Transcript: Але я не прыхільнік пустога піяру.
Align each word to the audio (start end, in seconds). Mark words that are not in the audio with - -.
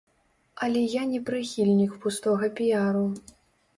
Але 0.67 0.81
я 0.93 1.03
не 1.11 1.19
прыхільнік 1.29 1.93
пустога 2.07 2.53
піяру. 2.61 3.05